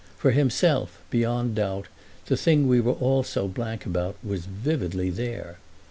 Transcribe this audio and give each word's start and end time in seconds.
For 0.17 0.31
himself, 0.31 0.99
beyond 1.11 1.53
doubt, 1.53 1.87
the 2.25 2.35
thing 2.35 2.67
we 2.67 2.81
were 2.81 2.93
all 2.93 3.21
so 3.21 3.47
blank 3.47 3.85
about 3.85 4.15
was 4.23 4.45
vividly 4.47 5.11
there. 5.11 5.59